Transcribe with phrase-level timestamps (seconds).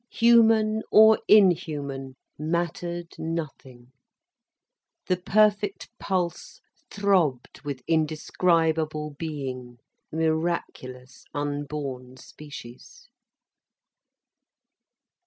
[0.13, 3.91] Human or inhuman mattered nothing.
[5.05, 9.77] The perfect pulse throbbed with indescribable being,
[10.11, 13.09] miraculous unborn species.